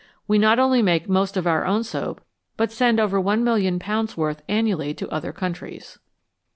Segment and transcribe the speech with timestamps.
[0.27, 2.21] We not only make most of our own soap,
[2.57, 5.99] but send over <!, 000,000 worth annually to other countries.